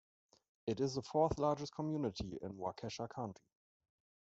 It 0.65 0.79
is 0.79 0.95
the 0.95 1.03
fourth 1.03 1.37
largest 1.37 1.75
community 1.75 2.35
in 2.41 2.57
Waukesha 2.57 3.07
County. 3.13 3.43